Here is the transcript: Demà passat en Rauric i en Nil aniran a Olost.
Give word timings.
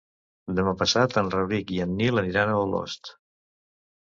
Demà 0.59 0.71
passat 0.79 1.13
en 1.21 1.29
Rauric 1.35 1.75
i 1.75 1.77
en 1.85 1.93
Nil 2.01 2.23
aniran 2.23 2.55
a 2.55 2.57
Olost. 2.65 3.13